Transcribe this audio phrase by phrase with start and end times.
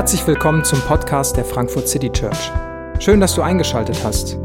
[0.00, 2.50] Herzlich willkommen zum Podcast der Frankfurt City Church.
[3.00, 4.38] Schön, dass du eingeschaltet hast.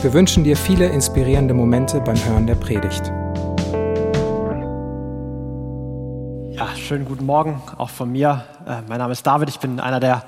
[0.00, 3.08] Wir wünschen dir viele inspirierende Momente beim Hören der Predigt.
[6.56, 8.44] Ja, schönen guten Morgen auch von mir.
[8.64, 10.22] Äh, mein Name ist David, ich bin einer der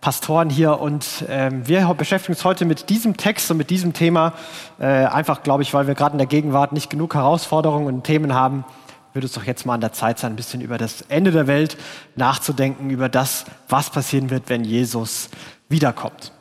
[0.00, 4.34] Pastoren hier und ähm, wir beschäftigen uns heute mit diesem Text und mit diesem Thema.
[4.78, 8.32] Äh, einfach, glaube ich, weil wir gerade in der Gegenwart nicht genug Herausforderungen und Themen
[8.32, 8.64] haben,
[9.12, 11.46] wird es doch jetzt mal an der Zeit sein, ein bisschen über das Ende der
[11.46, 11.76] Welt
[12.16, 15.30] nachzudenken, über das, was passieren wird, wenn Jesus
[15.68, 16.32] wiederkommt.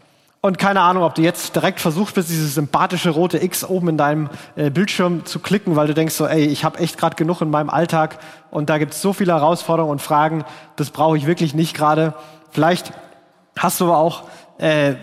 [0.42, 3.98] Und keine Ahnung, ob du jetzt direkt versucht bist, dieses sympathische rote X oben in
[3.98, 7.42] deinem äh, Bildschirm zu klicken, weil du denkst so, ey, ich habe echt gerade genug
[7.42, 8.20] in meinem Alltag
[8.50, 10.46] und da gibt es so viele Herausforderungen und Fragen,
[10.78, 12.14] das brauche ich wirklich nicht gerade.
[12.52, 12.94] Vielleicht
[13.58, 14.24] hast du aber auch
[14.60, 14.94] äh,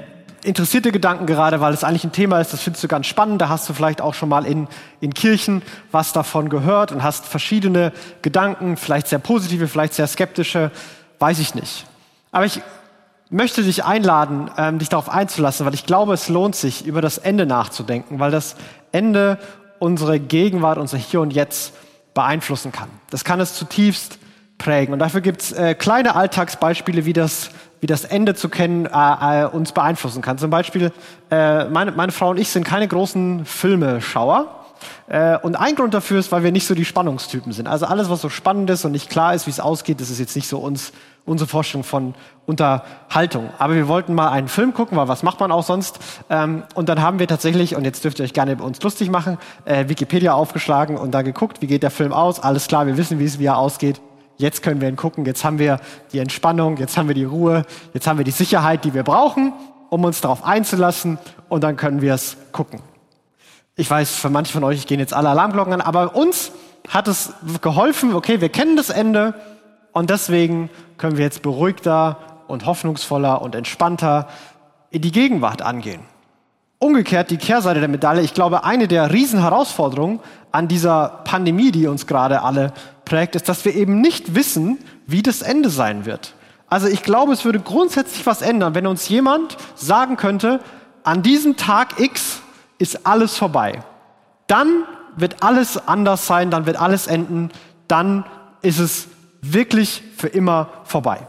[0.46, 3.42] interessierte Gedanken gerade, weil es eigentlich ein Thema ist, das findest du ganz spannend.
[3.42, 4.68] Da hast du vielleicht auch schon mal in,
[5.00, 10.70] in Kirchen was davon gehört und hast verschiedene Gedanken, vielleicht sehr positive, vielleicht sehr skeptische,
[11.18, 11.86] weiß ich nicht.
[12.30, 12.62] Aber ich
[13.28, 17.18] möchte dich einladen, ähm, dich darauf einzulassen, weil ich glaube, es lohnt sich, über das
[17.18, 18.56] Ende nachzudenken, weil das
[18.92, 19.38] Ende
[19.78, 21.72] unsere Gegenwart, unser Hier und Jetzt
[22.14, 22.88] beeinflussen kann.
[23.10, 24.18] Das kann es zutiefst
[24.58, 24.92] prägen.
[24.92, 29.42] Und dafür gibt es äh, kleine Alltagsbeispiele, wie das wie das Ende zu kennen äh,
[29.42, 30.38] äh, uns beeinflussen kann.
[30.38, 30.92] Zum Beispiel,
[31.30, 34.64] äh, meine, meine Frau und ich sind keine großen Filmeschauer.
[35.08, 37.66] Äh, und ein Grund dafür ist, weil wir nicht so die Spannungstypen sind.
[37.66, 40.18] Also alles, was so spannend ist und nicht klar ist, wie es ausgeht, das ist
[40.18, 40.92] jetzt nicht so uns,
[41.24, 43.50] unsere Vorstellung von Unterhaltung.
[43.58, 45.98] Aber wir wollten mal einen Film gucken, weil was macht man auch sonst?
[46.30, 49.10] Ähm, und dann haben wir tatsächlich, und jetzt dürft ihr euch gerne über uns lustig
[49.10, 52.40] machen, äh, Wikipedia aufgeschlagen und da geguckt, wie geht der Film aus.
[52.40, 54.00] Alles klar, wir wissen, wie es wie er ausgeht.
[54.38, 55.80] Jetzt können wir ihn gucken, jetzt haben wir
[56.12, 59.52] die Entspannung, jetzt haben wir die Ruhe, jetzt haben wir die Sicherheit, die wir brauchen,
[59.88, 62.80] um uns darauf einzulassen und dann können wir es gucken.
[63.76, 66.52] Ich weiß, für manche von euch gehen jetzt alle Alarmglocken an, aber uns
[66.88, 69.34] hat es geholfen, okay, wir kennen das Ende
[69.92, 72.18] und deswegen können wir jetzt beruhigter
[72.48, 74.28] und hoffnungsvoller und entspannter
[74.90, 76.02] in die Gegenwart angehen.
[76.78, 78.20] Umgekehrt die Kehrseite der Medaille.
[78.20, 80.20] Ich glaube, eine der Riesenherausforderungen
[80.52, 82.72] an dieser Pandemie, die uns gerade alle
[83.06, 86.34] prägt, ist, dass wir eben nicht wissen, wie das Ende sein wird.
[86.68, 90.60] Also ich glaube, es würde grundsätzlich was ändern, wenn uns jemand sagen könnte,
[91.04, 92.40] an diesem Tag X
[92.78, 93.80] ist alles vorbei.
[94.48, 94.84] Dann
[95.16, 97.50] wird alles anders sein, dann wird alles enden,
[97.88, 98.24] dann
[98.60, 99.08] ist es
[99.40, 101.26] wirklich für immer vorbei.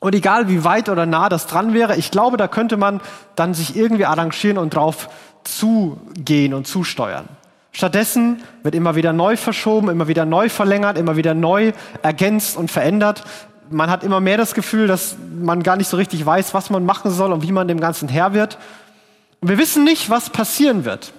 [0.00, 3.00] Und egal wie weit oder nah das dran wäre, ich glaube, da könnte man
[3.36, 5.08] dann sich irgendwie arrangieren und drauf
[5.44, 7.28] zugehen und zusteuern.
[7.72, 11.72] Stattdessen wird immer wieder neu verschoben, immer wieder neu verlängert, immer wieder neu
[12.02, 13.22] ergänzt und verändert.
[13.70, 16.84] Man hat immer mehr das Gefühl, dass man gar nicht so richtig weiß, was man
[16.84, 18.58] machen soll und wie man dem Ganzen Herr wird.
[19.40, 21.12] Und wir wissen nicht, was passieren wird.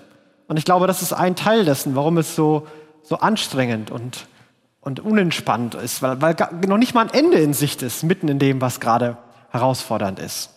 [0.47, 2.67] Und ich glaube, das ist ein Teil dessen, warum es so,
[3.03, 4.27] so anstrengend und
[4.81, 6.35] und unentspannt ist, weil, weil
[6.67, 9.17] noch nicht mal ein Ende in Sicht ist, mitten in dem, was gerade
[9.51, 10.49] herausfordernd ist.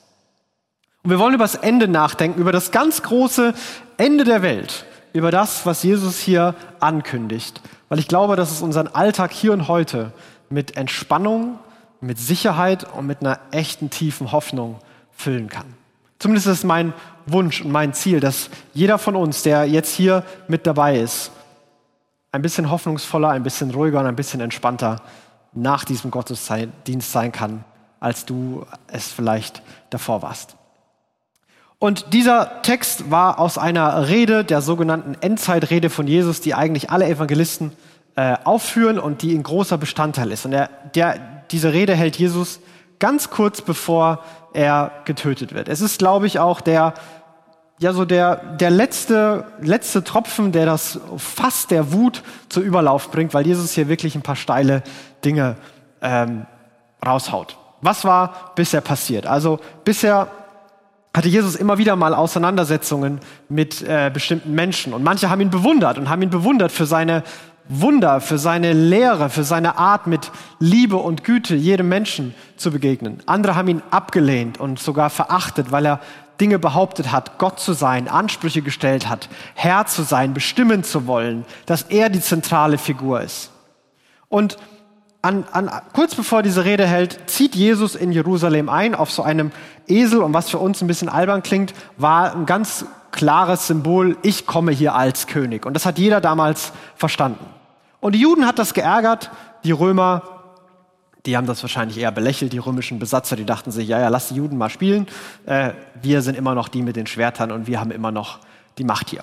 [1.03, 3.53] Und wir wollen über das Ende nachdenken, über das ganz große
[3.99, 8.89] Ende der Welt, über das, was Jesus hier ankündigt, weil ich glaube, dass es unseren
[8.89, 10.13] Alltag hier und heute
[10.51, 11.59] mit Entspannung,
[12.01, 14.81] mit Sicherheit und mit einer echten tiefen Hoffnung
[15.13, 15.73] füllen kann.
[16.19, 16.93] Zumindest ist es mein
[17.27, 21.31] Wunsch und mein Ziel, dass jeder von uns, der jetzt hier mit dabei ist,
[22.33, 25.01] ein bisschen hoffnungsvoller, ein bisschen ruhiger und ein bisschen entspannter
[25.53, 27.65] nach diesem Gottesdienst sein kann,
[28.01, 30.57] als du es vielleicht davor warst.
[31.79, 37.07] Und dieser Text war aus einer Rede, der sogenannten Endzeitrede von Jesus, die eigentlich alle
[37.07, 37.73] Evangelisten
[38.17, 40.45] äh, aufführen und die ein großer Bestandteil ist.
[40.45, 41.19] Und der, der,
[41.51, 42.61] diese Rede hält Jesus
[42.99, 44.25] ganz kurz bevor
[44.55, 45.69] er getötet wird.
[45.69, 46.95] Es ist, glaube ich, auch der
[47.79, 53.35] ja so der, der letzte, letzte Tropfen, der das Fass der Wut zu Überlauf bringt,
[53.35, 54.83] weil Jesus hier wirklich ein paar steile
[55.25, 55.57] Dinge
[56.01, 56.47] ähm,
[57.05, 57.59] raushaut.
[57.81, 59.27] Was war bisher passiert?
[59.27, 60.29] Also bisher
[61.15, 65.97] hatte Jesus immer wieder mal Auseinandersetzungen mit äh, bestimmten Menschen und manche haben ihn bewundert
[65.97, 67.23] und haben ihn bewundert für seine
[67.69, 73.23] Wunder, für seine Lehre, für seine Art mit Liebe und Güte jedem Menschen zu begegnen.
[73.27, 76.01] Andere haben ihn abgelehnt und sogar verachtet, weil er
[76.41, 81.47] Dinge behauptet hat, Gott zu sein, Ansprüche gestellt hat, Herr zu sein, bestimmen zu wollen,
[81.65, 83.51] dass er die zentrale Figur ist.
[84.29, 84.59] Und
[85.25, 89.53] an, an, kurz bevor diese Rede hält, zieht Jesus in Jerusalem ein auf so einem
[89.87, 94.47] Esel und was für uns ein bisschen albern klingt, war ein ganz klares Symbol, ich
[94.47, 95.65] komme hier als König.
[95.65, 97.45] Und das hat jeder damals verstanden.
[98.01, 99.31] Und die Juden hat das geärgert,
[99.65, 100.23] die Römer
[101.27, 104.29] die haben das wahrscheinlich eher belächelt, die römischen Besatzer, die dachten sich, ja, ja, lass
[104.29, 105.07] die Juden mal spielen.
[105.47, 105.71] Äh,
[106.03, 108.41] wir sind immer noch die mit den Schwertern und wir haben immer noch
[108.77, 109.23] die Macht hier.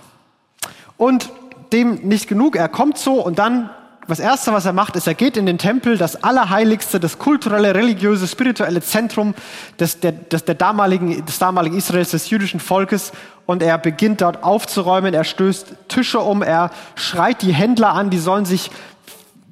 [0.97, 1.29] Und
[1.73, 3.69] dem nicht genug, er kommt so und dann
[4.11, 7.73] das Erste, was er macht, ist, er geht in den Tempel, das Allerheiligste, das kulturelle,
[7.73, 9.33] religiöse, spirituelle Zentrum
[9.79, 13.13] des, der, des, der damaligen, des damaligen Israels, des jüdischen Volkes.
[13.45, 18.19] Und er beginnt dort aufzuräumen, er stößt Tische um, er schreit die Händler an, die
[18.19, 18.69] sollen sich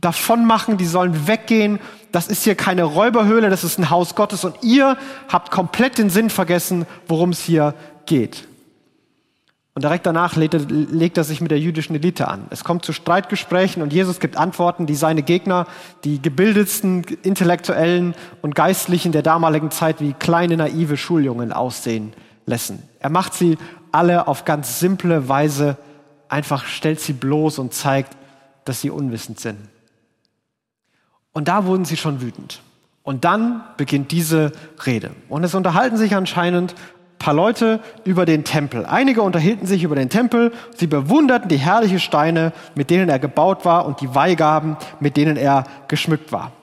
[0.01, 1.79] davon machen, die sollen weggehen.
[2.11, 4.43] Das ist hier keine Räuberhöhle, das ist ein Haus Gottes.
[4.43, 4.97] Und ihr
[5.29, 7.75] habt komplett den Sinn vergessen, worum es hier
[8.05, 8.48] geht.
[9.79, 12.47] Und direkt danach legt er, sich mit der jüdischen Elite an.
[12.49, 15.67] Es kommt zu Streitgesprächen und Jesus gibt Antworten, die seine Gegner,
[16.03, 22.11] die gebildetsten Intellektuellen und Geistlichen der damaligen Zeit wie kleine naive Schuljungen aussehen
[22.45, 22.83] lassen.
[22.99, 23.57] Er macht sie
[23.93, 25.77] alle auf ganz simple Weise,
[26.27, 28.17] einfach stellt sie bloß und zeigt,
[28.65, 29.59] dass sie unwissend sind.
[31.31, 32.59] Und da wurden sie schon wütend.
[33.03, 34.51] Und dann beginnt diese
[34.85, 35.11] Rede.
[35.29, 36.75] Und es unterhalten sich anscheinend
[37.19, 38.85] paar Leute über den Tempel.
[38.85, 40.51] Einige unterhielten sich über den Tempel.
[40.75, 45.37] Sie bewunderten die herrlichen Steine, mit denen er gebaut war und die Weihgaben, mit denen
[45.37, 46.53] er geschmückt war.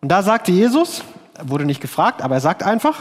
[0.00, 1.02] Und da sagte Jesus,
[1.38, 2.98] er wurde nicht gefragt, aber er sagt einfach,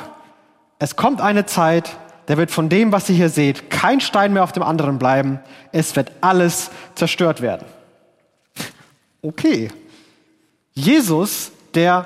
[0.80, 4.44] es kommt eine Zeit, der wird von dem, was ihr hier seht, kein Stein mehr
[4.44, 5.39] auf dem anderen bleiben.
[5.71, 7.65] Es wird alles zerstört werden.
[9.21, 9.69] Okay.
[10.74, 12.06] Jesus, der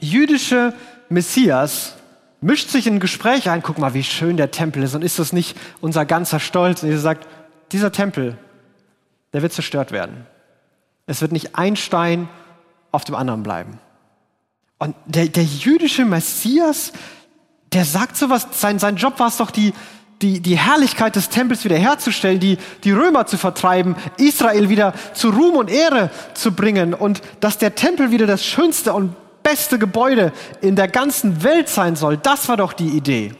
[0.00, 0.72] jüdische
[1.08, 1.94] Messias,
[2.44, 5.18] mischt sich in ein Gespräch ein, guck mal, wie schön der Tempel ist und ist
[5.18, 6.82] das nicht unser ganzer Stolz?
[6.82, 7.26] Und Jesus sagt,
[7.72, 8.36] dieser Tempel,
[9.32, 10.26] der wird zerstört werden.
[11.06, 12.28] Es wird nicht ein Stein
[12.92, 13.80] auf dem anderen bleiben.
[14.78, 16.92] Und der, der jüdische Messias,
[17.72, 19.72] der sagt sowas, sein, sein Job war es doch, die,
[20.20, 25.56] die, die Herrlichkeit des Tempels wiederherzustellen, die, die Römer zu vertreiben, Israel wieder zu Ruhm
[25.56, 30.74] und Ehre zu bringen und dass der Tempel wieder das schönste und beste Gebäude in
[30.74, 32.16] der ganzen Welt sein soll.
[32.16, 33.32] Das war doch die Idee.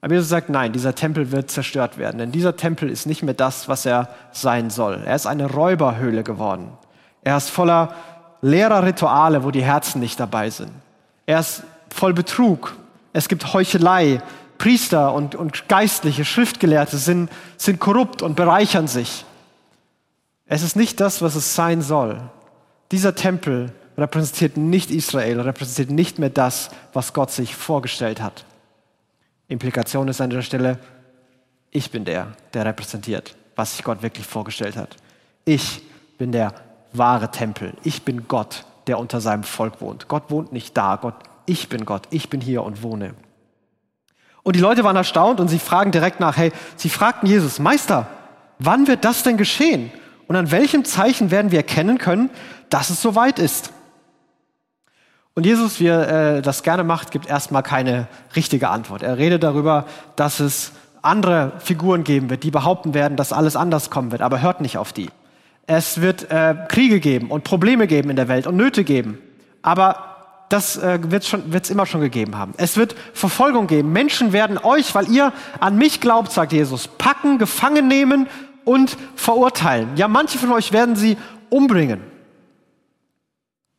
[0.00, 3.34] Aber Jesus sagt, nein, dieser Tempel wird zerstört werden, denn dieser Tempel ist nicht mehr
[3.34, 5.02] das, was er sein soll.
[5.06, 6.72] Er ist eine Räuberhöhle geworden.
[7.22, 7.94] Er ist voller
[8.42, 10.72] leerer Rituale, wo die Herzen nicht dabei sind.
[11.24, 12.76] Er ist voll Betrug.
[13.12, 14.20] Es gibt Heuchelei.
[14.58, 19.24] Priester und, und Geistliche, Schriftgelehrte sind, sind korrupt und bereichern sich.
[20.46, 22.20] Es ist nicht das, was es sein soll.
[22.92, 28.44] Dieser Tempel repräsentiert nicht Israel, repräsentiert nicht mehr das, was Gott sich vorgestellt hat.
[29.48, 30.78] Implikation ist an der Stelle,
[31.70, 34.96] ich bin der, der repräsentiert, was sich Gott wirklich vorgestellt hat.
[35.44, 35.82] Ich
[36.18, 36.54] bin der
[36.92, 37.74] wahre Tempel.
[37.82, 40.08] Ich bin Gott, der unter seinem Volk wohnt.
[40.08, 40.96] Gott wohnt nicht da.
[40.96, 41.16] Gott,
[41.46, 42.02] ich bin Gott.
[42.10, 43.14] Ich bin hier und wohne.
[44.42, 48.06] Und die Leute waren erstaunt und sie fragen direkt nach, hey, sie fragten Jesus, Meister,
[48.58, 49.90] wann wird das denn geschehen?
[50.26, 52.30] Und an welchem Zeichen werden wir erkennen können,
[52.70, 53.72] dass es soweit ist?
[55.36, 59.02] Und Jesus, wie er äh, das gerne macht, gibt erstmal keine richtige Antwort.
[59.02, 59.84] Er redet darüber,
[60.14, 60.72] dass es
[61.02, 64.78] andere Figuren geben wird, die behaupten werden, dass alles anders kommen wird, aber hört nicht
[64.78, 65.10] auf die.
[65.66, 69.18] Es wird äh, Kriege geben und Probleme geben in der Welt und Nöte geben,
[69.62, 70.14] aber
[70.50, 71.24] das äh, wird
[71.64, 72.54] es immer schon gegeben haben.
[72.56, 73.92] Es wird Verfolgung geben.
[73.92, 78.28] Menschen werden euch, weil ihr an mich glaubt, sagt Jesus, packen, gefangen nehmen
[78.64, 79.88] und verurteilen.
[79.96, 81.16] Ja, manche von euch werden sie
[81.50, 82.13] umbringen.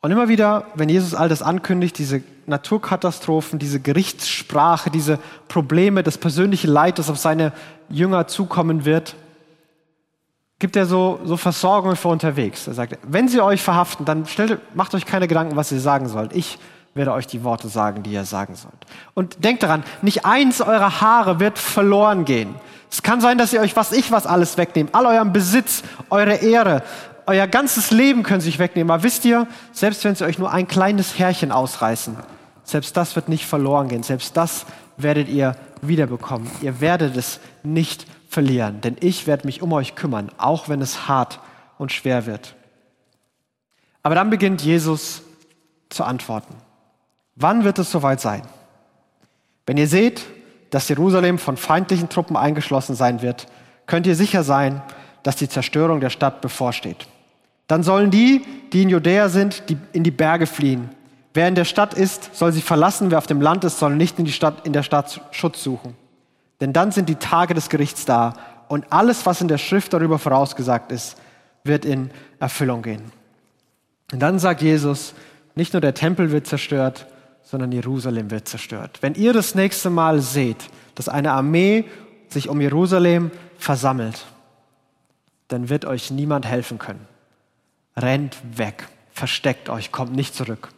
[0.06, 5.18] Und immer wieder, wenn Jesus all das ankündigt, diese Naturkatastrophen, diese Gerichtssprache, diese
[5.48, 7.54] Probleme, das persönliche Leid, das auf seine
[7.90, 9.16] Jünger zukommen wird,
[10.60, 12.68] gibt er so, so Versorgung für unterwegs.
[12.68, 16.08] Er sagt, wenn sie euch verhaften, dann stellt, macht euch keine Gedanken, was ihr sagen
[16.08, 16.34] sollt.
[16.36, 16.60] Ich
[16.94, 18.75] werde euch die Worte sagen, die ihr sagen sollt.
[19.15, 22.53] Und denkt daran, nicht eins eurer Haare wird verloren gehen.
[22.91, 24.94] Es kann sein, dass ihr euch was ich was alles wegnehmt.
[24.94, 26.84] All euren Besitz, eure Ehre,
[27.27, 28.91] euer ganzes Leben können sie sich wegnehmen.
[28.91, 32.17] Aber wisst ihr, selbst wenn sie euch nur ein kleines Härchen ausreißen,
[32.63, 34.03] selbst das wird nicht verloren gehen.
[34.03, 34.65] Selbst das
[34.98, 36.50] werdet ihr wiederbekommen.
[36.62, 41.08] Ihr werdet es nicht verlieren, denn ich werde mich um euch kümmern, auch wenn es
[41.08, 41.39] hart
[41.77, 42.55] und schwer wird.
[44.03, 45.22] Aber dann beginnt Jesus
[45.89, 46.55] zu antworten.
[47.36, 48.44] Wann wird es soweit sein?
[49.65, 50.25] Wenn ihr seht,
[50.70, 53.48] dass Jerusalem von feindlichen Truppen eingeschlossen sein wird,
[53.88, 54.82] könnt ihr sicher sein,
[55.24, 57.08] dass die Zerstörung der Stadt bevorsteht.
[57.67, 60.89] Dann sollen die, die in Judäa sind, die in die Berge fliehen.
[61.34, 63.12] Wer in der Stadt ist, soll sie verlassen.
[63.12, 65.95] Wer auf dem Land ist, soll nicht in, die Stadt, in der Stadt Schutz suchen.
[66.62, 68.34] Denn dann sind die Tage des Gerichts da
[68.67, 71.17] und alles, was in der Schrift darüber vorausgesagt ist,
[71.63, 73.12] wird in Erfüllung gehen.
[74.13, 75.13] Und dann sagt Jesus,
[75.55, 77.07] nicht nur der Tempel wird zerstört,
[77.43, 79.00] sondern Jerusalem wird zerstört.
[79.01, 81.86] Wenn ihr das nächste Mal seht, dass eine Armee
[82.29, 84.25] sich um Jerusalem versammelt,
[85.48, 87.07] dann wird euch niemand helfen können
[87.98, 90.70] rennt weg, versteckt euch, kommt nicht zurück.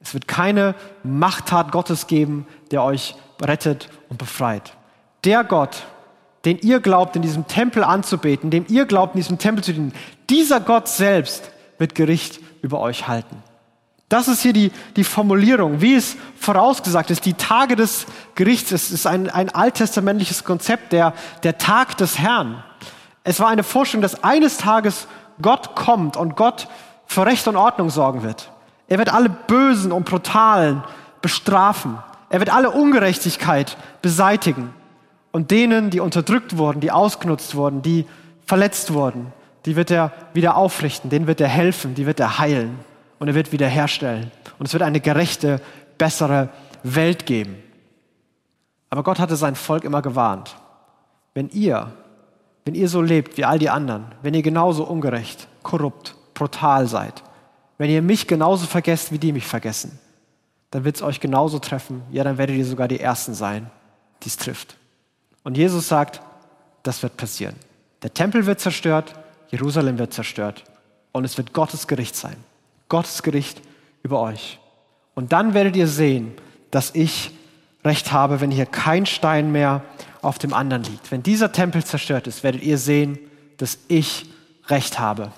[0.00, 4.76] Es wird keine Machttat Gottes geben, der euch rettet und befreit.
[5.24, 5.84] Der Gott,
[6.44, 9.94] den ihr glaubt, in diesem Tempel anzubeten, dem ihr glaubt, in diesem Tempel zu dienen,
[10.28, 13.42] dieser Gott selbst wird Gericht über euch halten.
[14.08, 17.24] Das ist hier die, die Formulierung, wie es vorausgesagt ist.
[17.24, 18.04] Die Tage des
[18.34, 21.14] Gerichts es ist ein, ein alttestamentliches Konzept, der,
[21.44, 22.62] der Tag des Herrn.
[23.24, 25.06] Es war eine Vorstellung, dass eines Tages
[25.42, 26.68] Gott kommt und Gott
[27.06, 28.50] für Recht und Ordnung sorgen wird.
[28.88, 30.82] Er wird alle Bösen und Brutalen
[31.20, 31.98] bestrafen.
[32.30, 34.72] Er wird alle Ungerechtigkeit beseitigen.
[35.30, 38.06] Und denen, die unterdrückt wurden, die ausgenutzt wurden, die
[38.46, 39.32] verletzt wurden,
[39.64, 42.78] die wird er wieder aufrichten, denen wird er helfen, die wird er heilen
[43.18, 44.30] und er wird wiederherstellen.
[44.58, 45.60] Und es wird eine gerechte,
[45.96, 46.48] bessere
[46.82, 47.56] Welt geben.
[48.90, 50.56] Aber Gott hatte sein Volk immer gewarnt.
[51.32, 51.92] Wenn ihr,
[52.64, 57.22] wenn ihr so lebt wie all die anderen, wenn ihr genauso ungerecht, korrupt, brutal seid,
[57.78, 59.98] wenn ihr mich genauso vergesst, wie die mich vergessen,
[60.70, 62.02] dann wird es euch genauso treffen.
[62.10, 63.70] Ja, dann werdet ihr sogar die Ersten sein,
[64.22, 64.76] die es trifft.
[65.42, 66.20] Und Jesus sagt,
[66.82, 67.56] das wird passieren.
[68.02, 69.14] Der Tempel wird zerstört,
[69.50, 70.64] Jerusalem wird zerstört
[71.12, 72.36] und es wird Gottes Gericht sein.
[72.88, 73.60] Gottes Gericht
[74.02, 74.58] über euch.
[75.14, 76.32] Und dann werdet ihr sehen,
[76.70, 77.32] dass ich
[77.84, 79.82] Recht habe, wenn hier kein Stein mehr
[80.22, 81.10] auf dem anderen liegt.
[81.10, 83.18] Wenn dieser Tempel zerstört ist, werdet ihr sehen,
[83.58, 84.26] dass ich
[84.68, 85.32] Recht habe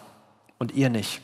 [0.59, 1.21] und ihr nicht.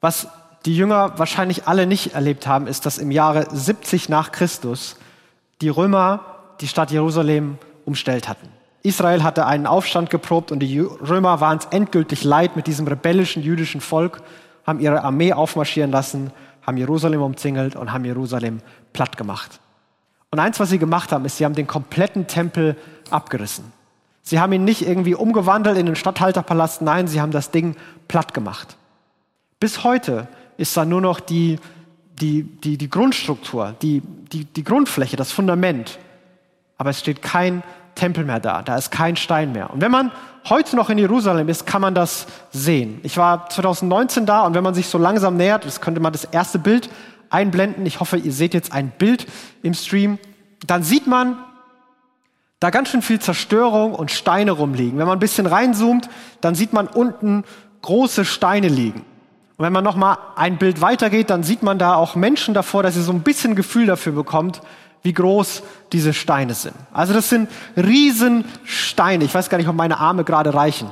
[0.00, 0.28] Was
[0.64, 4.96] die Jünger wahrscheinlich alle nicht erlebt haben, ist, dass im Jahre 70 nach Christus
[5.60, 6.24] die Römer
[6.60, 8.48] die Stadt Jerusalem umstellt hatten.
[8.82, 13.42] Israel hatte einen Aufstand geprobt und die Römer waren es endgültig leid mit diesem rebellischen
[13.42, 14.22] jüdischen Volk,
[14.66, 18.60] haben ihre Armee aufmarschieren lassen, haben Jerusalem umzingelt und haben Jerusalem
[18.92, 19.60] platt gemacht.
[20.36, 22.76] Und eins, was sie gemacht haben, ist, sie haben den kompletten Tempel
[23.08, 23.72] abgerissen.
[24.20, 27.74] Sie haben ihn nicht irgendwie umgewandelt in den Statthalterpalast, nein, sie haben das Ding
[28.06, 28.76] platt gemacht.
[29.60, 30.28] Bis heute
[30.58, 31.58] ist da nur noch die,
[32.20, 35.98] die, die, die Grundstruktur, die, die, die Grundfläche, das Fundament.
[36.76, 37.62] Aber es steht kein
[37.94, 39.70] Tempel mehr da, da ist kein Stein mehr.
[39.70, 40.12] Und wenn man
[40.50, 43.00] heute noch in Jerusalem ist, kann man das sehen.
[43.04, 46.24] Ich war 2019 da und wenn man sich so langsam nähert, das könnte man das
[46.24, 46.90] erste Bild
[47.30, 47.86] einblenden.
[47.86, 49.26] Ich hoffe, ihr seht jetzt ein Bild
[49.62, 50.18] im Stream.
[50.66, 51.36] Dann sieht man
[52.60, 54.98] da ganz schön viel Zerstörung und Steine rumliegen.
[54.98, 56.08] Wenn man ein bisschen reinzoomt,
[56.40, 57.44] dann sieht man unten
[57.82, 59.00] große Steine liegen.
[59.56, 62.82] Und wenn man noch mal ein Bild weitergeht, dann sieht man da auch Menschen davor,
[62.82, 64.60] dass ihr so ein bisschen Gefühl dafür bekommt,
[65.02, 66.74] wie groß diese Steine sind.
[66.92, 69.24] Also das sind Riesensteine.
[69.24, 70.90] Ich weiß gar nicht, ob meine Arme gerade reichen.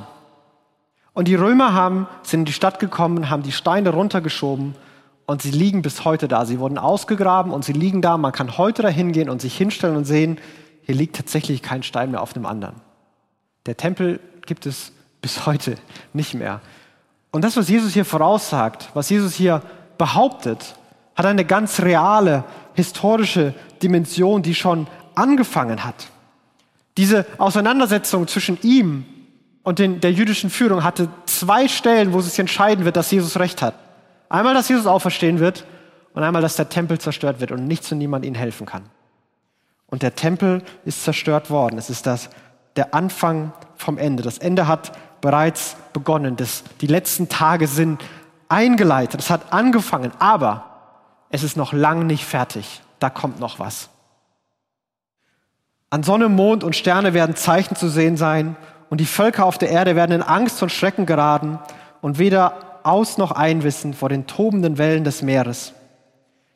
[1.13, 4.75] Und die Römer haben, sind in die Stadt gekommen, haben die Steine runtergeschoben
[5.25, 6.45] und sie liegen bis heute da.
[6.45, 8.17] Sie wurden ausgegraben und sie liegen da.
[8.17, 10.39] Man kann heute da hingehen und sich hinstellen und sehen,
[10.83, 12.75] hier liegt tatsächlich kein Stein mehr auf dem anderen.
[13.65, 14.91] Der Tempel gibt es
[15.21, 15.75] bis heute
[16.13, 16.61] nicht mehr.
[17.31, 19.63] Und das, was Jesus hier voraussagt, was Jesus hier
[19.97, 20.75] behauptet,
[21.15, 22.43] hat eine ganz reale,
[22.75, 26.07] historische Dimension, die schon angefangen hat.
[26.97, 29.05] Diese Auseinandersetzung zwischen ihm
[29.63, 33.39] und den, der jüdischen Führung hatte zwei Stellen, wo es sich entscheiden wird, dass Jesus
[33.39, 33.73] recht hat.
[34.29, 35.65] Einmal, dass Jesus auferstehen wird
[36.13, 38.89] und einmal, dass der Tempel zerstört wird und nichts und niemand ihnen helfen kann.
[39.87, 41.77] Und der Tempel ist zerstört worden.
[41.77, 42.29] Es ist das,
[42.75, 44.23] der Anfang vom Ende.
[44.23, 44.91] Das Ende hat
[45.21, 46.35] bereits begonnen.
[46.35, 48.03] Das, die letzten Tage sind
[48.49, 49.19] eingeleitet.
[49.19, 50.65] Es hat angefangen, aber
[51.29, 52.81] es ist noch lang nicht fertig.
[52.99, 53.89] Da kommt noch was.
[55.89, 58.55] An Sonne, Mond und Sterne werden Zeichen zu sehen sein
[58.89, 61.59] und die Völker auf der Erde werden in Angst und Schrecken geraten
[62.01, 65.73] und weder aus noch einwissen vor den tobenden Wellen des Meeres.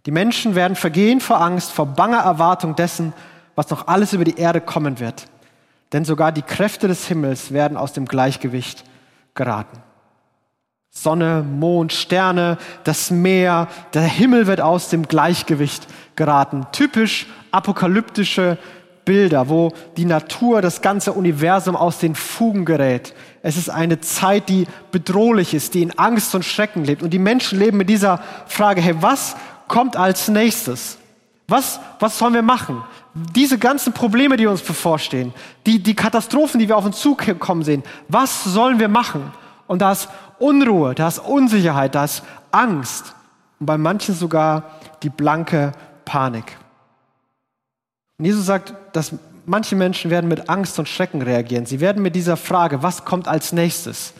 [0.05, 3.13] Die Menschen werden vergehen vor Angst, vor banger Erwartung dessen,
[3.55, 5.27] was noch alles über die Erde kommen wird.
[5.91, 8.83] Denn sogar die Kräfte des Himmels werden aus dem Gleichgewicht
[9.33, 9.81] geraten.
[10.91, 16.65] Sonne, Mond, Sterne, das Meer, der Himmel wird aus dem Gleichgewicht geraten.
[16.71, 18.57] Typisch apokalyptische
[19.05, 23.13] Bilder, wo die Natur, das ganze Universum aus den Fugen gerät.
[23.41, 27.03] Es ist eine Zeit, die bedrohlich ist, die in Angst und Schrecken lebt.
[27.03, 29.35] Und die Menschen leben mit dieser Frage, hey, was
[29.67, 30.97] kommt als nächstes?
[31.47, 32.83] Was, was sollen wir machen?
[33.13, 35.33] Diese ganzen Probleme, die uns bevorstehen,
[35.65, 39.31] die, die Katastrophen, die wir auf uns zukommen sehen, was sollen wir machen?
[39.67, 43.15] Und da ist Unruhe, da ist Unsicherheit, da ist Angst
[43.59, 44.63] und bei manchen sogar
[45.03, 45.71] die blanke
[46.05, 46.57] Panik.
[48.17, 49.13] Und Jesus sagt, dass
[49.49, 51.65] manche Menschen werden mit Angst und Schrecken reagieren.
[51.65, 54.13] Sie werden mit dieser Frage, was kommt als nächstes,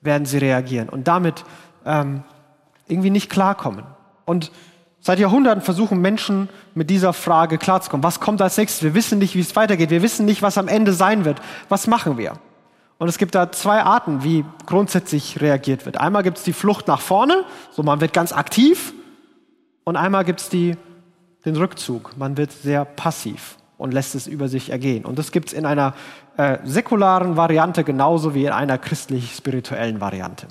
[0.00, 1.44] werden sie reagieren und damit
[1.84, 2.22] ähm,
[2.86, 3.84] irgendwie nicht klarkommen.
[4.24, 4.52] Und
[5.00, 8.04] seit Jahrhunderten versuchen Menschen mit dieser Frage klarzukommen.
[8.04, 8.82] Was kommt als nächstes?
[8.82, 9.90] Wir wissen nicht, wie es weitergeht.
[9.90, 11.40] Wir wissen nicht, was am Ende sein wird.
[11.68, 12.34] Was machen wir?
[12.98, 15.98] Und es gibt da zwei Arten, wie grundsätzlich reagiert wird.
[15.98, 18.94] Einmal gibt es die Flucht nach vorne, so man wird ganz aktiv.
[19.84, 20.76] Und einmal gibt es den
[21.44, 25.04] Rückzug, man wird sehr passiv und lässt es über sich ergehen.
[25.04, 25.94] Und das gibt es in einer
[26.36, 30.48] äh, säkularen Variante genauso wie in einer christlich-spirituellen Variante.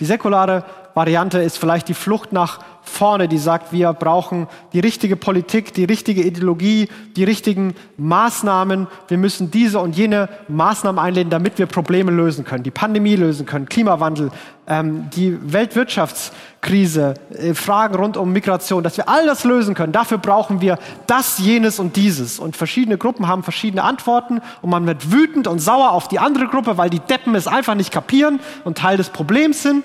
[0.00, 0.64] Die säkulare
[0.96, 5.84] Variante ist vielleicht die Flucht nach vorne, die sagt, wir brauchen die richtige Politik, die
[5.84, 8.86] richtige Ideologie, die richtigen Maßnahmen.
[9.06, 13.44] Wir müssen diese und jene Maßnahmen einlehnen, damit wir Probleme lösen können, die Pandemie lösen
[13.44, 14.30] können, Klimawandel,
[14.66, 19.92] ähm, die Weltwirtschaftskrise, äh, Fragen rund um Migration, dass wir all das lösen können.
[19.92, 22.38] Dafür brauchen wir das, jenes und dieses.
[22.38, 26.46] Und verschiedene Gruppen haben verschiedene Antworten und man wird wütend und sauer auf die andere
[26.46, 29.84] Gruppe, weil die Deppen es einfach nicht kapieren und Teil des Problems sind.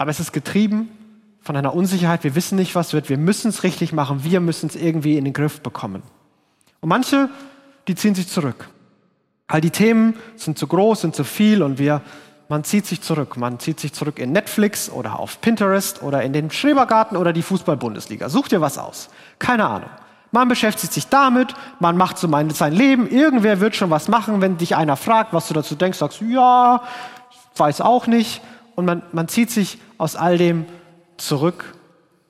[0.00, 0.88] Aber es ist getrieben
[1.42, 4.70] von einer Unsicherheit, wir wissen nicht, was wird, wir müssen es richtig machen, wir müssen
[4.70, 6.02] es irgendwie in den Griff bekommen.
[6.80, 7.28] Und manche,
[7.86, 8.70] die ziehen sich zurück.
[9.46, 12.00] All die Themen sind zu groß, sind zu viel und wir,
[12.48, 13.36] man zieht sich zurück.
[13.36, 17.42] Man zieht sich zurück in Netflix oder auf Pinterest oder in den Schrebergarten oder die
[17.42, 18.30] Fußball-Bundesliga.
[18.30, 19.10] Such dir was aus.
[19.38, 19.90] Keine Ahnung.
[20.32, 23.06] Man beschäftigt sich damit, man macht so sein Leben.
[23.06, 26.24] Irgendwer wird schon was machen, wenn dich einer fragt, was du dazu denkst, sagst du,
[26.24, 26.84] ja,
[27.56, 28.40] weiß auch nicht.
[28.76, 30.66] Und man, man zieht sich aus all dem
[31.16, 31.74] zurück,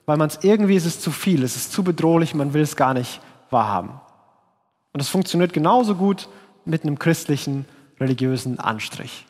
[0.06, 2.76] weil man es irgendwie ist es zu viel, es ist zu bedrohlich, man will es
[2.76, 3.20] gar nicht
[3.50, 3.90] wahrhaben.
[4.92, 6.28] Und es funktioniert genauso gut
[6.64, 7.64] mit einem christlichen,
[8.00, 9.26] religiösen Anstrich.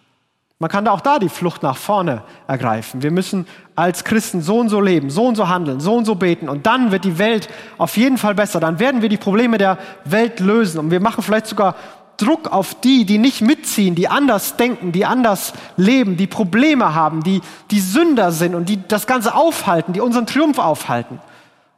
[0.58, 3.02] Man kann auch da die Flucht nach vorne ergreifen.
[3.02, 6.16] Wir müssen als Christen so und so leben, so und so handeln, so und so
[6.16, 7.48] beten und dann wird die Welt
[7.78, 8.60] auf jeden Fall besser.
[8.60, 11.76] Dann werden wir die Probleme der Welt lösen und wir machen vielleicht sogar
[12.20, 17.22] Druck auf die, die nicht mitziehen, die anders denken, die anders leben, die Probleme haben,
[17.22, 21.18] die, die Sünder sind und die das Ganze aufhalten, die unseren Triumph aufhalten.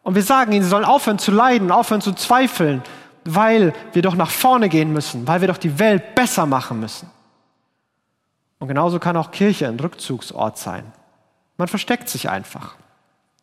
[0.03, 2.83] Und wir sagen ihnen, sie sollen aufhören zu leiden, aufhören zu zweifeln,
[3.25, 7.09] weil wir doch nach vorne gehen müssen, weil wir doch die Welt besser machen müssen.
[8.59, 10.85] Und genauso kann auch Kirche ein Rückzugsort sein.
[11.57, 12.75] Man versteckt sich einfach.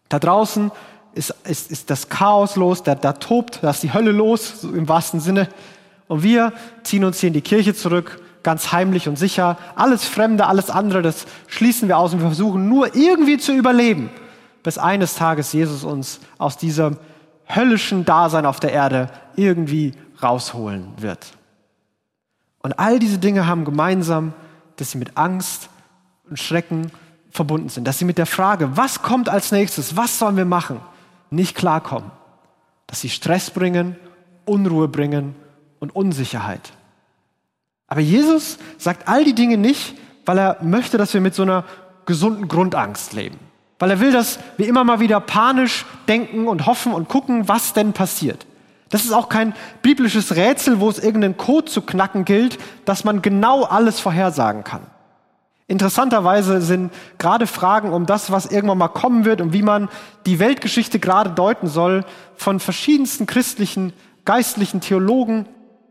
[0.09, 0.71] Da draußen
[1.13, 4.69] ist, ist, ist das Chaos los, da, da tobt, da ist die Hölle los, so
[4.69, 5.49] im wahrsten Sinne.
[6.09, 9.57] Und wir ziehen uns hier in die Kirche zurück, ganz heimlich und sicher.
[9.75, 14.09] Alles Fremde, alles andere, das schließen wir aus und wir versuchen nur irgendwie zu überleben,
[14.63, 16.97] bis eines Tages Jesus uns aus diesem
[17.45, 21.27] höllischen Dasein auf der Erde irgendwie rausholen wird.
[22.63, 24.33] Und all diese Dinge haben gemeinsam,
[24.77, 25.69] dass sie mit Angst
[26.27, 26.91] und Schrecken
[27.29, 30.79] verbunden sind, dass sie mit der Frage, was kommt als nächstes, was sollen wir machen,
[31.29, 32.09] nicht klarkommen,
[32.87, 33.95] dass sie Stress bringen,
[34.45, 35.35] Unruhe bringen
[35.79, 36.73] und Unsicherheit.
[37.87, 41.63] Aber Jesus sagt all die Dinge nicht, weil er möchte, dass wir mit so einer
[42.05, 43.39] gesunden Grundangst leben.
[43.79, 47.73] Weil er will, dass wir immer mal wieder panisch denken und hoffen und gucken, was
[47.73, 48.45] denn passiert.
[48.89, 53.21] Das ist auch kein biblisches Rätsel, wo es irgendeinen Code zu knacken gilt, dass man
[53.21, 54.81] genau alles vorhersagen kann.
[55.67, 59.87] Interessanterweise sind gerade Fragen um das, was irgendwann mal kommen wird und wie man
[60.25, 62.03] die Weltgeschichte gerade deuten soll,
[62.35, 63.93] von verschiedensten christlichen,
[64.25, 65.45] geistlichen Theologen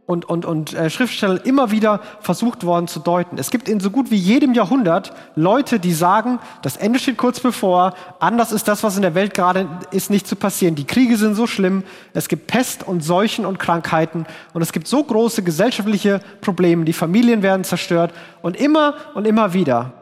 [0.08, 3.36] und, und, und äh, Schriftsteller immer wieder versucht worden zu deuten.
[3.36, 7.40] Es gibt in so gut wie jedem Jahrhundert Leute, die sagen, das Ende steht kurz
[7.40, 10.76] bevor, anders ist das, was in der Welt gerade ist, nicht zu passieren.
[10.76, 14.88] Die Kriege sind so schlimm, es gibt Pest und Seuchen und Krankheiten und es gibt
[14.88, 19.92] so große gesellschaftliche Probleme, die Familien werden zerstört und immer und immer wieder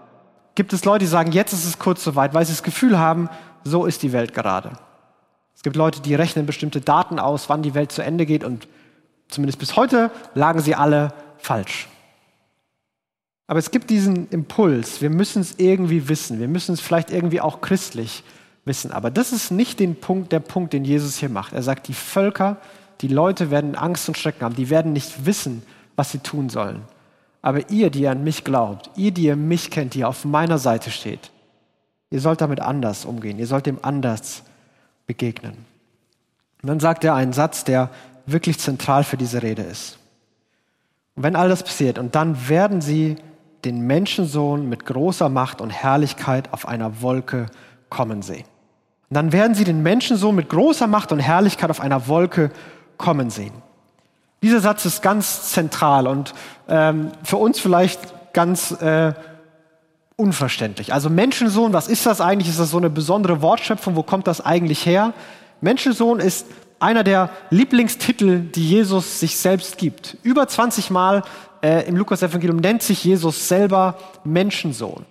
[0.55, 3.29] gibt es Leute, die sagen, jetzt ist es kurz soweit, weil sie das Gefühl haben,
[3.65, 4.71] so ist die Welt gerade.
[5.57, 8.69] Es gibt Leute, die rechnen bestimmte Daten aus, wann die Welt zu Ende geht und
[9.29, 11.89] Zumindest bis heute lagen sie alle falsch.
[13.47, 17.41] Aber es gibt diesen Impuls, wir müssen es irgendwie wissen, wir müssen es vielleicht irgendwie
[17.41, 18.25] auch christlich
[18.65, 18.91] wissen.
[18.91, 21.53] Aber das ist nicht den Punkt, der Punkt, den Jesus hier macht.
[21.53, 22.57] Er sagt, die Völker,
[23.01, 25.63] die Leute werden Angst und Schrecken haben, die werden nicht wissen,
[25.95, 26.83] was sie tun sollen.
[27.43, 30.91] Aber ihr, die an mich glaubt, ihr, die ihr mich kennt, die auf meiner Seite
[30.91, 31.31] steht,
[32.11, 34.43] ihr sollt damit anders umgehen, ihr sollt dem anders
[35.07, 35.55] begegnen.
[36.63, 37.91] Und dann sagt er einen Satz, der
[38.27, 39.99] wirklich zentral für diese Rede ist.
[41.15, 43.17] Und wenn all das passiert, und dann werden sie
[43.65, 47.47] den Menschensohn mit großer Macht und Herrlichkeit auf einer Wolke
[47.89, 48.45] kommen sehen.
[49.09, 52.51] Und dann werden sie den Menschensohn mit großer Macht und Herrlichkeit auf einer Wolke
[52.99, 53.53] kommen sehen.
[54.43, 56.35] Dieser Satz ist ganz zentral und
[56.69, 59.15] ähm, für uns vielleicht ganz äh,
[60.17, 60.93] unverständlich.
[60.93, 62.49] Also Menschensohn, was ist das eigentlich?
[62.49, 63.97] Ist das so eine besondere Wortschöpfung?
[63.97, 65.15] Wo kommt das eigentlich her?
[65.61, 66.47] Menschensohn ist
[66.79, 70.17] einer der Lieblingstitel, die Jesus sich selbst gibt.
[70.23, 71.23] Über 20 Mal
[71.63, 75.05] äh, im Lukas-Evangelium nennt sich Jesus selber Menschensohn.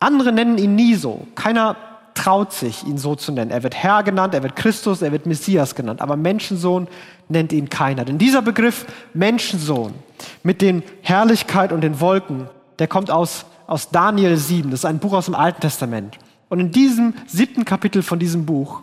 [0.00, 1.26] Andere nennen ihn nie so.
[1.34, 1.76] Keiner
[2.14, 3.50] traut sich, ihn so zu nennen.
[3.50, 6.00] Er wird Herr genannt, er wird Christus, er wird Messias genannt.
[6.00, 6.88] Aber Menschensohn
[7.28, 8.04] nennt ihn keiner.
[8.04, 9.94] Denn dieser Begriff Menschensohn
[10.42, 14.70] mit den Herrlichkeit und den Wolken, der kommt aus, aus Daniel 7.
[14.70, 16.18] Das ist ein Buch aus dem Alten Testament.
[16.48, 18.82] Und in diesem siebten Kapitel von diesem Buch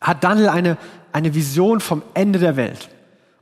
[0.00, 0.78] hat Daniel eine
[1.12, 2.88] eine Vision vom Ende der Welt.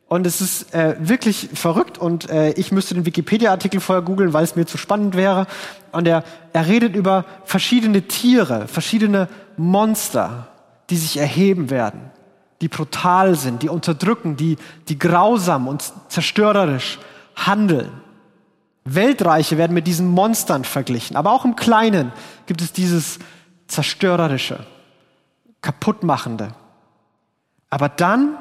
[0.08, 4.42] Und es ist äh, wirklich verrückt und äh, ich müsste den Wikipedia-Artikel vorher googeln, weil
[4.42, 5.46] es mir zu spannend wäre.
[5.92, 10.48] Und er, er redet über verschiedene Tiere, verschiedene Monster,
[10.90, 12.10] die sich erheben werden,
[12.60, 14.56] die brutal sind, die unterdrücken, die,
[14.88, 16.98] die grausam und zerstörerisch
[17.36, 17.90] handeln.
[18.84, 21.16] Weltreiche werden mit diesen Monstern verglichen.
[21.16, 22.12] Aber auch im Kleinen
[22.46, 23.20] gibt es dieses
[23.68, 24.66] zerstörerische,
[25.62, 26.48] kaputtmachende.
[27.70, 28.36] Aber dann,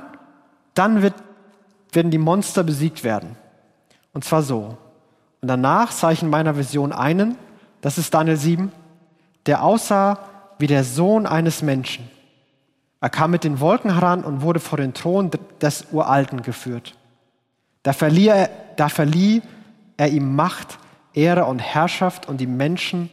[0.74, 1.14] dann wird
[1.92, 3.36] werden die Monster besiegt werden.
[4.14, 4.78] Und zwar so.
[5.42, 7.36] Und danach sah ich in meiner Vision einen,
[7.82, 8.72] das ist Daniel 7,
[9.46, 10.20] der aussah
[10.58, 12.10] wie der Sohn eines Menschen.
[13.02, 16.96] Er kam mit den Wolken heran und wurde vor den Thron des Uralten geführt.
[17.84, 19.42] Da verlieh, er, da verlieh
[19.96, 20.78] er ihm Macht,
[21.14, 23.10] Ehre und Herrschaft und die Menschen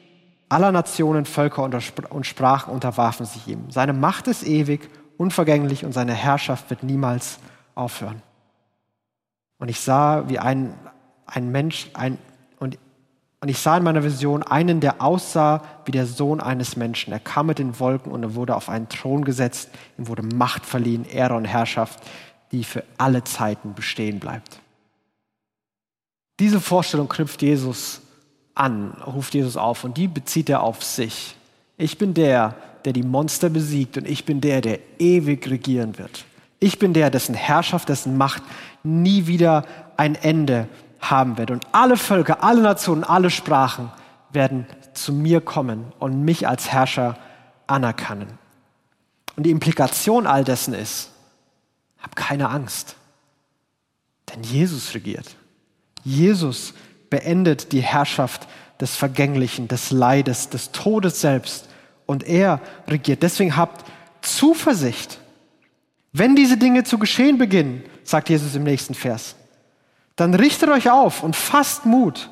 [0.49, 3.71] aller Nationen, Völker und Sprachen unterwarfen sich ihm.
[3.71, 7.39] Seine Macht ist ewig, unvergänglich und seine Herrschaft wird niemals
[7.75, 8.23] aufhören.
[9.59, 10.75] Und ich sah, wie ein,
[11.27, 12.19] ein Mensch, ein,
[12.59, 12.79] und,
[13.41, 17.13] und ich sah in meiner Vision einen, der aussah wie der Sohn eines Menschen.
[17.13, 19.71] Er kam mit den Wolken und er wurde auf einen Thron gesetzt.
[19.99, 22.01] Ihm wurde Macht verliehen, Ehre und Herrschaft,
[22.53, 24.61] die für alle Zeiten bestehen bleibt.
[26.39, 28.03] Diese Vorstellung knüpft Jesus
[28.55, 31.37] an, ruft Jesus auf und die bezieht er auf sich.
[31.79, 32.55] Ich bin der,
[32.87, 36.25] der die Monster besiegt und ich bin der, der ewig regieren wird.
[36.59, 38.43] Ich bin der, dessen Herrschaft, dessen Macht
[38.83, 39.65] nie wieder
[39.97, 40.69] ein Ende
[41.01, 41.51] haben wird.
[41.51, 43.91] Und alle Völker, alle Nationen, alle Sprachen
[44.33, 47.19] werden zu mir kommen und mich als Herrscher
[47.67, 48.39] anerkennen.
[49.37, 51.11] Und die Implikation all dessen ist,
[51.99, 52.97] hab keine Angst,
[54.33, 55.37] denn Jesus regiert.
[56.05, 56.73] Jesus
[57.11, 58.47] beendet die Herrschaft
[58.81, 61.69] des Vergänglichen, des Leides, des Todes selbst.
[62.07, 63.23] Und er regiert.
[63.23, 63.85] Deswegen habt
[64.23, 65.19] Zuversicht
[66.19, 69.37] wenn diese Dinge zu geschehen beginnen, sagt Jesus im nächsten Vers,
[70.17, 72.31] dann richtet euch auf und fasst Mut,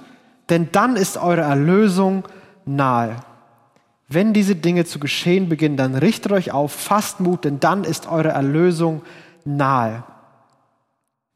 [0.48, 2.24] denn dann ist eure Erlösung
[2.64, 3.16] nahe.
[4.08, 8.06] Wenn diese Dinge zu geschehen beginnen, dann richtet euch auf, fasst Mut, denn dann ist
[8.06, 9.02] eure Erlösung
[9.44, 10.02] nahe.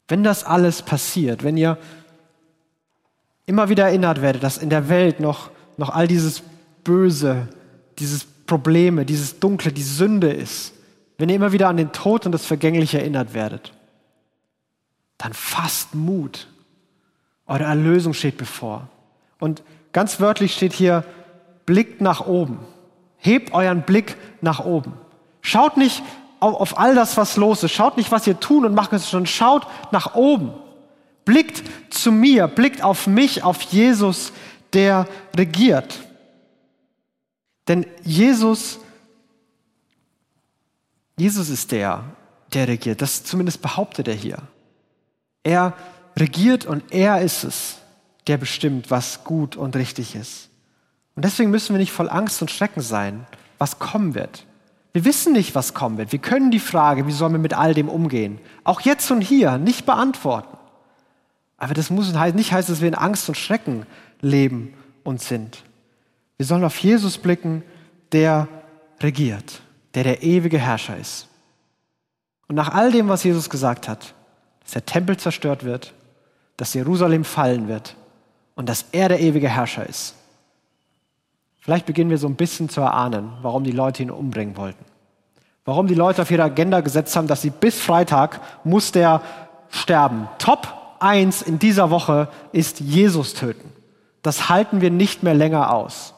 [0.07, 1.77] Wenn das alles passiert, wenn ihr
[3.45, 6.41] immer wieder erinnert werdet, dass in der Welt noch, noch all dieses
[6.83, 7.47] Böse,
[7.99, 10.73] dieses Probleme, dieses Dunkle, die Sünde ist,
[11.17, 13.73] wenn ihr immer wieder an den Tod und das Vergängliche erinnert werdet,
[15.17, 16.47] dann fasst Mut.
[17.45, 18.87] Eure Erlösung steht bevor.
[19.39, 21.03] Und ganz wörtlich steht hier,
[21.65, 22.59] blickt nach oben.
[23.17, 24.93] Hebt euren Blick nach oben.
[25.41, 26.01] Schaut nicht
[26.39, 27.73] auf all das, was los ist.
[27.73, 30.53] Schaut nicht, was ihr tun und macht, sondern schaut nach oben.
[31.25, 34.31] Blickt zu mir, blickt auf mich, auf Jesus,
[34.73, 35.99] der regiert.
[37.69, 38.79] Denn Jesus
[41.19, 42.05] Jesus ist der,
[42.53, 43.01] der regiert.
[43.01, 44.37] Das zumindest behauptet er hier.
[45.43, 45.73] Er
[46.15, 47.79] regiert und er ist es,
[48.27, 50.49] der bestimmt, was gut und richtig ist.
[51.15, 53.27] Und deswegen müssen wir nicht voll Angst und Schrecken sein,
[53.57, 54.45] was kommen wird.
[54.93, 56.13] Wir wissen nicht, was kommen wird.
[56.13, 59.57] Wir können die Frage, wie sollen wir mit all dem umgehen, auch jetzt und hier
[59.57, 60.57] nicht beantworten.
[61.57, 63.85] Aber das muss nicht heißen, dass wir in Angst und Schrecken
[64.21, 65.63] leben und sind.
[66.39, 67.61] Wir sollen auf Jesus blicken,
[68.11, 68.47] der
[68.99, 69.61] regiert
[69.93, 71.27] der der ewige Herrscher ist.
[72.47, 74.13] Und nach all dem, was Jesus gesagt hat,
[74.63, 75.93] dass der Tempel zerstört wird,
[76.57, 77.95] dass Jerusalem fallen wird
[78.55, 80.15] und dass er der ewige Herrscher ist.
[81.59, 84.83] Vielleicht beginnen wir so ein bisschen zu erahnen, warum die Leute ihn umbringen wollten.
[85.65, 89.21] Warum die Leute auf ihre Agenda gesetzt haben, dass sie bis Freitag muss der
[89.69, 90.27] sterben.
[90.39, 93.71] Top 1 in dieser Woche ist Jesus töten.
[94.23, 96.13] Das halten wir nicht mehr länger aus.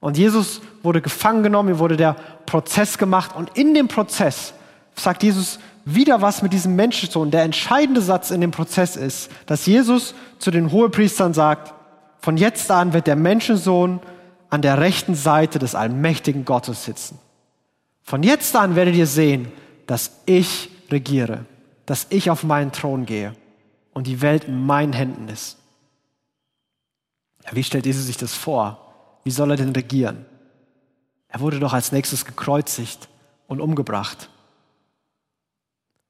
[0.00, 4.54] Und Jesus wurde gefangen genommen, ihm wurde der Prozess gemacht und in dem Prozess
[4.94, 7.30] sagt Jesus wieder was mit diesem Menschensohn.
[7.30, 11.74] Der entscheidende Satz in dem Prozess ist, dass Jesus zu den Hohepriestern sagt,
[12.20, 14.00] von jetzt an wird der Menschensohn
[14.50, 17.18] an der rechten Seite des allmächtigen Gottes sitzen.
[18.02, 19.52] Von jetzt an werdet ihr sehen,
[19.86, 21.44] dass ich regiere,
[21.86, 23.34] dass ich auf meinen Thron gehe
[23.92, 25.56] und die Welt in meinen Händen ist.
[27.52, 28.89] Wie stellt Jesus sich das vor?
[29.24, 30.24] Wie soll er denn regieren?
[31.28, 33.08] Er wurde doch als nächstes gekreuzigt
[33.46, 34.30] und umgebracht.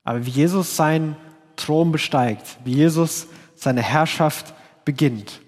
[0.05, 1.17] Aber wie Jesus seinen
[1.57, 5.41] Thron besteigt, wie Jesus seine Herrschaft beginnt,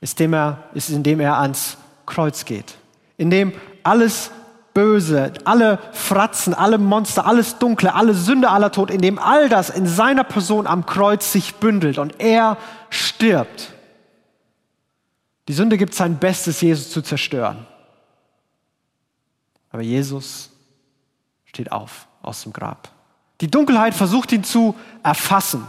[0.00, 2.76] ist, indem er, ist indem er ans Kreuz geht,
[3.16, 4.30] indem alles
[4.72, 9.86] Böse, alle Fratzen, alle Monster, alles Dunkle, alle Sünde, aller Tod, indem all das in
[9.86, 12.56] seiner Person am Kreuz sich bündelt und er
[12.88, 13.74] stirbt.
[15.50, 17.66] Die Sünde gibt sein Bestes, Jesus zu zerstören.
[19.70, 20.50] Aber Jesus
[21.44, 22.92] steht auf aus dem Grab.
[23.40, 25.66] Die Dunkelheit versucht ihn zu erfassen,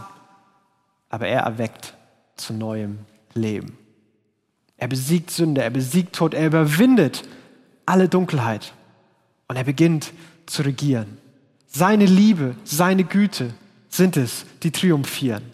[1.08, 1.94] aber er erweckt
[2.36, 3.00] zu neuem
[3.34, 3.76] Leben.
[4.76, 7.24] Er besiegt Sünde, er besiegt Tod, er überwindet
[7.84, 8.74] alle Dunkelheit
[9.48, 10.12] und er beginnt
[10.46, 11.18] zu regieren.
[11.66, 13.52] Seine Liebe, seine Güte
[13.88, 15.51] sind es, die triumphieren.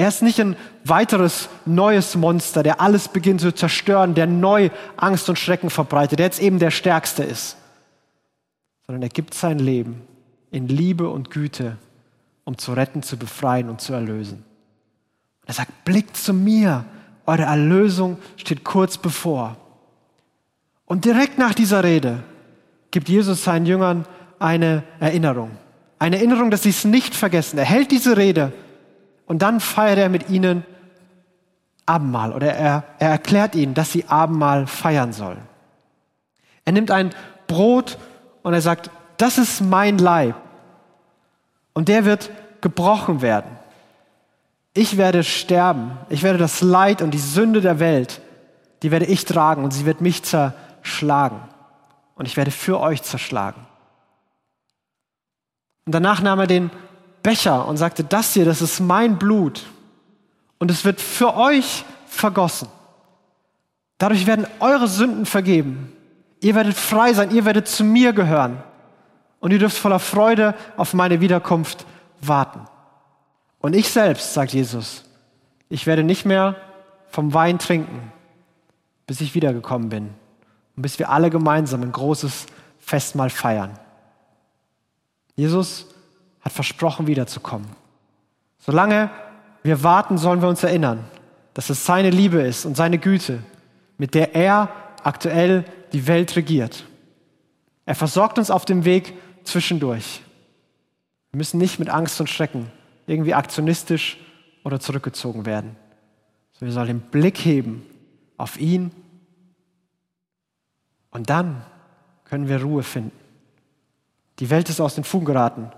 [0.00, 5.28] Er ist nicht ein weiteres neues Monster, der alles beginnt zu zerstören, der neu Angst
[5.28, 7.58] und Schrecken verbreitet, der jetzt eben der Stärkste ist,
[8.86, 10.00] sondern er gibt sein Leben
[10.50, 11.76] in Liebe und Güte,
[12.44, 14.42] um zu retten, zu befreien und zu erlösen.
[15.44, 16.86] Er sagt, blickt zu mir,
[17.26, 19.58] eure Erlösung steht kurz bevor.
[20.86, 22.22] Und direkt nach dieser Rede
[22.90, 24.06] gibt Jesus seinen Jüngern
[24.38, 25.50] eine Erinnerung.
[25.98, 27.58] Eine Erinnerung, dass sie es nicht vergessen.
[27.58, 28.54] Er hält diese Rede
[29.30, 30.64] und dann feiert er mit ihnen
[31.86, 35.42] Abendmahl oder er, er erklärt ihnen, dass sie Abendmahl feiern sollen.
[36.64, 37.10] Er nimmt ein
[37.46, 37.96] Brot
[38.42, 40.34] und er sagt, das ist mein Leib
[41.74, 43.52] und der wird gebrochen werden.
[44.74, 48.20] Ich werde sterben, ich werde das Leid und die Sünde der Welt,
[48.82, 51.40] die werde ich tragen und sie wird mich zerschlagen
[52.16, 53.64] und ich werde für euch zerschlagen.
[55.86, 56.72] Und danach nahm er den
[57.22, 59.66] Becher und sagte, das hier, das ist mein Blut
[60.58, 62.68] und es wird für euch vergossen.
[63.98, 65.92] Dadurch werden eure Sünden vergeben.
[66.40, 68.62] Ihr werdet frei sein, ihr werdet zu mir gehören
[69.40, 71.84] und ihr dürft voller Freude auf meine Wiederkunft
[72.20, 72.60] warten.
[73.60, 75.04] Und ich selbst, sagt Jesus,
[75.68, 76.56] ich werde nicht mehr
[77.08, 78.12] vom Wein trinken,
[79.06, 80.10] bis ich wiedergekommen bin
[80.76, 82.46] und bis wir alle gemeinsam ein großes
[82.78, 83.78] Festmahl feiern.
[85.36, 85.86] Jesus
[86.40, 87.68] hat versprochen, wiederzukommen.
[88.58, 89.10] Solange
[89.62, 91.04] wir warten, sollen wir uns erinnern,
[91.54, 93.42] dass es seine Liebe ist und seine Güte,
[93.98, 94.68] mit der er
[95.02, 96.84] aktuell die Welt regiert.
[97.84, 100.22] Er versorgt uns auf dem Weg zwischendurch.
[101.30, 102.70] Wir müssen nicht mit Angst und Schrecken
[103.06, 104.18] irgendwie aktionistisch
[104.64, 105.76] oder zurückgezogen werden.
[106.60, 107.84] wir sollen den Blick heben
[108.36, 108.92] auf ihn
[111.10, 111.64] und dann
[112.24, 113.12] können wir Ruhe finden.
[114.38, 115.70] Die Welt ist aus den Fugen geraten.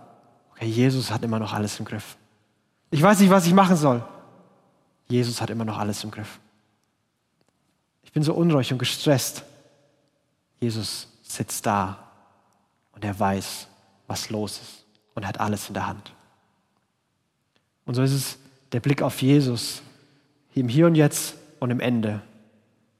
[0.62, 2.16] Okay, Jesus hat immer noch alles im Griff.
[2.92, 4.05] Ich weiß nicht, was ich machen soll.
[5.09, 6.38] Jesus hat immer noch alles im Griff.
[8.05, 9.42] Ich bin so unruhig und gestresst.
[10.61, 11.98] Jesus sitzt da
[12.92, 13.66] und er weiß,
[14.07, 14.85] was los ist
[15.16, 16.14] und hat alles in der Hand.
[17.85, 18.38] Und so ist es
[18.70, 19.83] der Blick auf Jesus
[20.55, 22.22] im Hier und Jetzt und im Ende,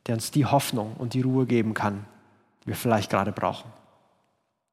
[0.09, 2.07] der uns die Hoffnung und die Ruhe geben kann,
[2.65, 3.71] die wir vielleicht gerade brauchen.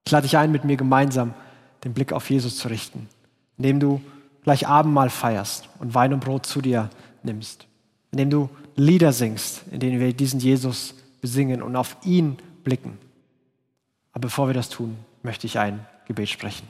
[0.08, 1.36] Ich lade dich ein, mit mir gemeinsam
[1.84, 3.08] den Blick auf Jesus zu richten,
[3.58, 4.02] indem du
[4.44, 6.90] gleich Abendmahl feierst und Wein und Brot zu dir
[7.24, 7.68] nimmst,
[8.12, 12.98] indem du Lieder singst, in denen wir diesen Jesus besingen und auf ihn blicken.
[14.14, 16.68] Aber bevor wir das tun, möchte ich ein Gebet sprechen.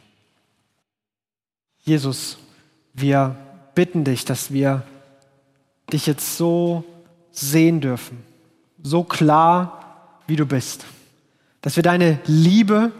[1.79, 2.37] Jesus,
[2.93, 3.35] wir
[3.75, 4.83] bitten dich, dass wir
[5.91, 6.83] dich jetzt so
[7.31, 8.23] sehen dürfen,
[8.81, 10.85] so klar, wie du bist,
[11.61, 12.91] dass wir deine Liebe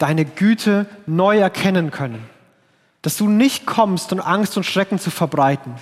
[0.00, 2.24] deine Güte neu erkennen können.
[3.02, 5.74] Dass du nicht kommst, um Angst und Schrecken zu verbreiten,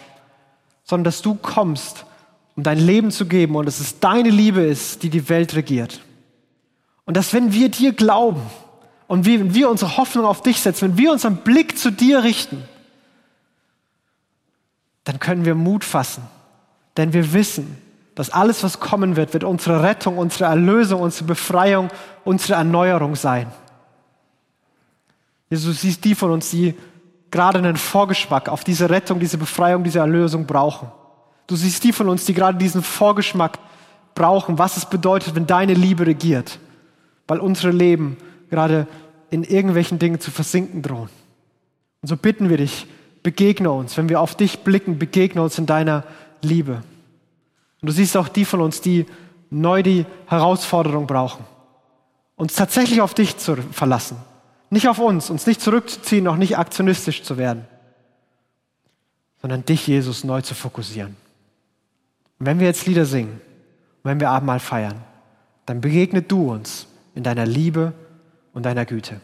[0.85, 2.05] sondern dass du kommst,
[2.57, 6.01] um dein Leben zu geben und dass es deine Liebe ist, die die Welt regiert.
[7.05, 8.43] Und dass wenn wir dir glauben
[9.07, 12.65] und wenn wir unsere Hoffnung auf dich setzen, wenn wir unseren Blick zu dir richten,
[15.05, 16.25] dann können wir Mut fassen.
[16.97, 17.79] Denn wir wissen,
[18.17, 21.89] dass alles, was kommen wird, wird unsere Rettung, unsere Erlösung, unsere Befreiung,
[22.25, 23.47] unsere Erneuerung sein.
[25.51, 26.75] Jesus, du siehst die von uns, die
[27.31, 30.89] gerade einen Vorgeschmack auf diese Rettung, diese Befreiung, diese Erlösung brauchen.
[31.47, 33.59] Du siehst die von uns, die gerade diesen Vorgeschmack
[34.15, 36.59] brauchen, was es bedeutet, wenn deine Liebe regiert,
[37.27, 38.17] weil unsere Leben
[38.51, 38.87] gerade
[39.31, 41.11] in irgendwelchen Dingen zu versinken drohen.
[42.03, 42.87] Und so bitten wir dich,
[43.23, 46.05] begegne uns, wenn wir auf dich blicken, begegne uns in deiner
[46.43, 46.83] Liebe.
[47.81, 49.07] Und du siehst auch die von uns, die
[49.51, 51.45] neu die Herausforderung brauchen,
[52.37, 54.17] uns tatsächlich auf dich zu verlassen,
[54.71, 57.67] nicht auf uns, uns nicht zurückzuziehen, auch nicht aktionistisch zu werden,
[59.41, 61.17] sondern dich, Jesus, neu zu fokussieren.
[62.39, 63.41] Und wenn wir jetzt Lieder singen
[64.09, 65.03] wenn wir Abendmahl feiern,
[65.67, 67.93] dann begegnet du uns in deiner Liebe
[68.55, 69.21] und deiner Güte.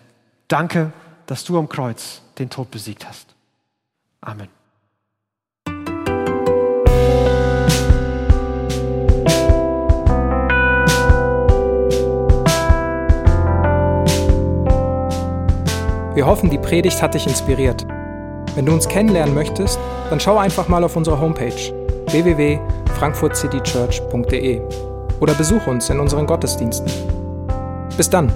[0.47, 0.93] Danke,
[1.27, 3.35] dass du am Kreuz den Tod besiegt hast.
[4.21, 4.64] Amen.
[16.15, 17.85] Wir hoffen, die Predigt hat dich inspiriert.
[18.55, 21.75] Wenn du uns kennenlernen möchtest, dann schau einfach mal auf unsere Homepage
[22.11, 24.61] www.frankfurtcitychurch.de
[25.19, 26.87] oder besuch uns in unseren Gottesdiensten.
[27.97, 28.33] Bis dann!